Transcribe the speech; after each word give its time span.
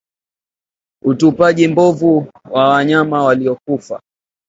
Utupaji 1.05 1.67
mbovu 1.67 2.27
wa 2.49 2.69
wanyama 2.69 3.23
waliokufa 3.23 4.01